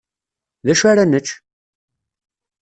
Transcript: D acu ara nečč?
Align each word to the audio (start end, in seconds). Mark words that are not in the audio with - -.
D 0.65 0.67
acu 0.71 0.85
ara 0.91 1.03
nečč? 1.05 1.27